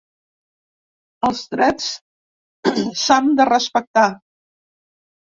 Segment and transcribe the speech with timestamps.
[1.27, 1.89] Els drets
[3.01, 4.07] s’ham de respectar.